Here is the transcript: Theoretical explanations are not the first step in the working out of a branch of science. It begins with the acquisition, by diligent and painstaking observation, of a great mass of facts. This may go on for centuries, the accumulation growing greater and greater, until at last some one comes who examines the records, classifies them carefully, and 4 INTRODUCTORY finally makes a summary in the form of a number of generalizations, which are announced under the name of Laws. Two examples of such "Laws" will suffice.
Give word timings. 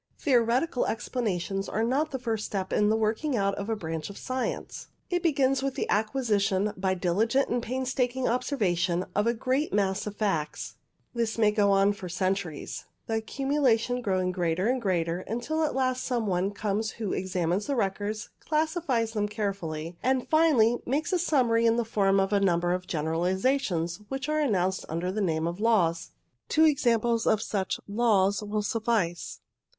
Theoretical 0.17 0.87
explanations 0.87 1.69
are 1.69 1.83
not 1.83 2.09
the 2.09 2.17
first 2.17 2.43
step 2.43 2.73
in 2.73 2.89
the 2.89 2.95
working 2.95 3.35
out 3.37 3.53
of 3.53 3.69
a 3.69 3.75
branch 3.75 4.09
of 4.09 4.17
science. 4.17 4.87
It 5.11 5.21
begins 5.21 5.61
with 5.61 5.75
the 5.75 5.87
acquisition, 5.91 6.73
by 6.75 6.95
diligent 6.95 7.49
and 7.49 7.61
painstaking 7.61 8.27
observation, 8.27 9.05
of 9.13 9.27
a 9.27 9.35
great 9.35 9.71
mass 9.71 10.07
of 10.07 10.15
facts. 10.17 10.73
This 11.13 11.37
may 11.37 11.51
go 11.51 11.69
on 11.69 11.93
for 11.93 12.09
centuries, 12.09 12.85
the 13.05 13.17
accumulation 13.17 14.01
growing 14.01 14.31
greater 14.31 14.65
and 14.67 14.81
greater, 14.81 15.19
until 15.19 15.63
at 15.63 15.75
last 15.75 16.03
some 16.03 16.25
one 16.25 16.49
comes 16.49 16.93
who 16.93 17.13
examines 17.13 17.67
the 17.67 17.75
records, 17.75 18.29
classifies 18.39 19.11
them 19.11 19.27
carefully, 19.27 19.99
and 20.01 20.27
4 20.27 20.27
INTRODUCTORY 20.27 20.29
finally 20.31 20.77
makes 20.87 21.13
a 21.13 21.19
summary 21.19 21.67
in 21.67 21.75
the 21.75 21.85
form 21.85 22.19
of 22.19 22.33
a 22.33 22.39
number 22.39 22.73
of 22.73 22.87
generalizations, 22.87 23.97
which 24.09 24.27
are 24.27 24.39
announced 24.39 24.83
under 24.89 25.11
the 25.11 25.21
name 25.21 25.45
of 25.45 25.59
Laws. 25.59 26.09
Two 26.49 26.65
examples 26.65 27.27
of 27.27 27.39
such 27.39 27.79
"Laws" 27.87 28.41
will 28.41 28.63
suffice. 28.63 29.41